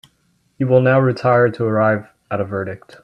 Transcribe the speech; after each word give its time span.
You 0.57 0.65
will 0.65 0.81
now 0.81 0.99
retire 0.99 1.49
to 1.51 1.63
arrive 1.63 2.07
at 2.31 2.41
a 2.41 2.43
verdict. 2.43 2.97